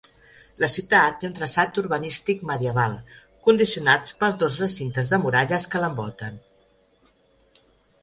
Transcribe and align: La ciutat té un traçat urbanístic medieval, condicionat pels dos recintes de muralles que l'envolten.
La 0.61 0.69
ciutat 0.75 1.19
té 1.23 1.29
un 1.29 1.35
traçat 1.39 1.77
urbanístic 1.81 2.41
medieval, 2.53 2.97
condicionat 3.49 4.15
pels 4.25 4.41
dos 4.47 4.59
recintes 4.65 5.15
de 5.15 5.23
muralles 5.27 5.73
que 5.75 5.87
l'envolten. 5.87 6.45